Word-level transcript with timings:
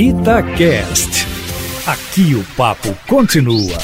Itacast. 0.00 1.26
Aqui 1.84 2.32
o 2.32 2.44
papo 2.56 2.96
continua. 3.08 3.76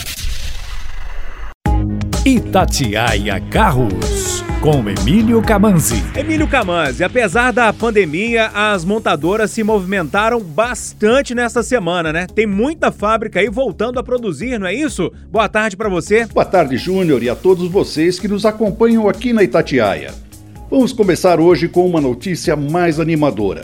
Itatiaia 2.24 3.40
Carros, 3.50 4.44
com 4.60 4.88
Emílio 4.88 5.42
Camanzi. 5.42 6.00
Emílio 6.16 6.46
Camanzi, 6.46 7.02
apesar 7.02 7.52
da 7.52 7.72
pandemia, 7.72 8.46
as 8.54 8.84
montadoras 8.84 9.50
se 9.50 9.64
movimentaram 9.64 10.38
bastante 10.38 11.34
nesta 11.34 11.64
semana, 11.64 12.12
né? 12.12 12.28
Tem 12.32 12.46
muita 12.46 12.92
fábrica 12.92 13.40
aí 13.40 13.48
voltando 13.48 13.98
a 13.98 14.04
produzir, 14.04 14.56
não 14.56 14.68
é 14.68 14.72
isso? 14.72 15.12
Boa 15.32 15.48
tarde 15.48 15.76
para 15.76 15.88
você. 15.88 16.26
Boa 16.26 16.46
tarde, 16.46 16.76
Júnior, 16.76 17.24
e 17.24 17.28
a 17.28 17.34
todos 17.34 17.68
vocês 17.68 18.20
que 18.20 18.28
nos 18.28 18.46
acompanham 18.46 19.08
aqui 19.08 19.32
na 19.32 19.42
Itatiaia. 19.42 20.14
Vamos 20.70 20.92
começar 20.92 21.40
hoje 21.40 21.66
com 21.66 21.84
uma 21.84 22.00
notícia 22.00 22.54
mais 22.54 23.00
animadora. 23.00 23.62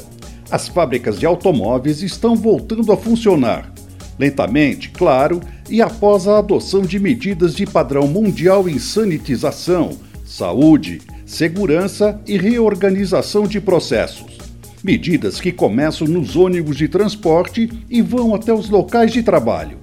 As 0.51 0.67
fábricas 0.67 1.19
de 1.19 1.27
automóveis 1.27 2.03
estão 2.03 2.35
voltando 2.35 2.91
a 2.93 2.97
funcionar. 2.97 3.73
Lentamente, 4.19 4.91
claro, 4.91 5.41
e 5.69 5.81
após 5.81 6.27
a 6.27 6.39
adoção 6.39 6.83
de 6.83 6.99
medidas 6.99 7.55
de 7.55 7.65
padrão 7.65 8.09
mundial 8.09 8.69
em 8.69 8.79
sanitização, 8.79 9.91
saúde, 10.27 11.01
segurança 11.25 12.21
e 12.27 12.37
reorganização 12.37 13.47
de 13.47 13.61
processos. 13.61 14.39
Medidas 14.83 15.41
que 15.41 15.53
começam 15.53 16.09
nos 16.09 16.35
ônibus 16.35 16.77
de 16.77 16.89
transporte 16.89 17.71
e 17.89 18.03
vão 18.03 18.35
até 18.35 18.53
os 18.53 18.69
locais 18.69 19.13
de 19.13 19.23
trabalho. 19.23 19.79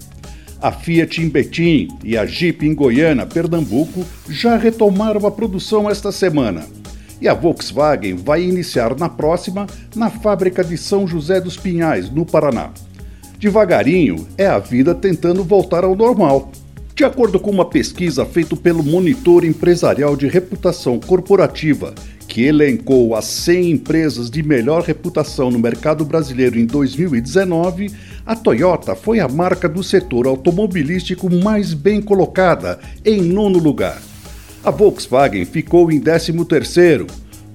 A 0.61 0.71
Fiat 0.71 1.21
em 1.21 1.29
Betim 1.29 1.87
e 2.03 2.17
a 2.17 2.25
Jeep 2.25 2.65
em 2.65 2.73
Goiânia, 2.73 3.25
Pernambuco, 3.25 4.03
já 4.27 4.57
retomaram 4.57 5.25
a 5.25 5.31
produção 5.31 5.89
esta 5.89 6.11
semana 6.11 6.65
e 7.21 7.27
a 7.27 7.33
Volkswagen 7.33 8.15
vai 8.15 8.43
iniciar 8.43 8.95
na 8.97 9.09
próxima 9.09 9.67
na 9.95 10.09
fábrica 10.09 10.63
de 10.63 10.77
São 10.77 11.07
José 11.07 11.39
dos 11.41 11.57
Pinhais, 11.57 12.09
no 12.09 12.25
Paraná. 12.25 12.71
Devagarinho 13.39 14.27
é 14.37 14.47
a 14.47 14.59
vida 14.59 14.95
tentando 14.95 15.43
voltar 15.43 15.83
ao 15.83 15.95
normal. 15.95 16.51
De 16.95 17.05
acordo 17.05 17.39
com 17.39 17.51
uma 17.51 17.65
pesquisa 17.65 18.25
feita 18.25 18.55
pelo 18.55 18.81
Monitor 18.81 19.45
Empresarial 19.45 20.15
de 20.15 20.27
Reputação 20.27 20.99
Corporativa, 20.99 21.93
que 22.27 22.41
elencou 22.41 23.15
as 23.15 23.25
100 23.25 23.71
empresas 23.71 24.31
de 24.31 24.41
melhor 24.41 24.81
reputação 24.81 25.51
no 25.51 25.59
mercado 25.59 26.03
brasileiro 26.03 26.59
em 26.59 26.65
2019, 26.65 27.91
a 28.25 28.35
Toyota 28.35 28.95
foi 28.95 29.19
a 29.19 29.27
marca 29.27 29.69
do 29.69 29.83
setor 29.83 30.25
automobilístico 30.25 31.31
mais 31.31 31.73
bem 31.73 32.01
colocada, 32.01 32.79
em 33.05 33.21
nono 33.21 33.59
lugar. 33.59 34.01
A 34.67 34.69
Volkswagen 34.69 35.45
ficou 35.45 35.89
em 35.89 36.01
13º, 36.01 37.09